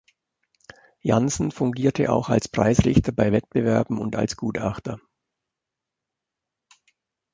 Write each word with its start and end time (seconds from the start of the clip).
Jansen 1.01 1.51
fungierte 1.51 2.11
auch 2.11 2.29
als 2.29 2.47
Preisrichter 2.47 3.11
bei 3.11 3.31
Wettbewerben 3.31 3.99
und 3.99 4.15
als 4.15 4.35
Gutachter. 4.35 4.99